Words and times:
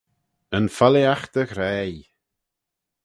Yn 0.57 0.65
folleeaght 0.77 1.31
dy 1.35 1.43
ghraih. 1.51 2.01